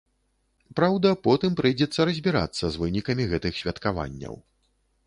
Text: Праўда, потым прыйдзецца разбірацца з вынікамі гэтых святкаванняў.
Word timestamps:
Праўда, 0.79 1.11
потым 1.27 1.51
прыйдзецца 1.59 2.09
разбірацца 2.11 2.63
з 2.69 2.75
вынікамі 2.87 3.31
гэтых 3.37 3.53
святкаванняў. 3.63 4.35